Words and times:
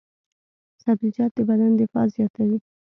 سبزیجات 0.83 1.31
د 1.37 1.39
بدن 1.49 1.71
دفاع 1.81 2.05
زیاتوي. 2.15 2.57